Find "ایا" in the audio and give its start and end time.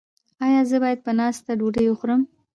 0.45-0.61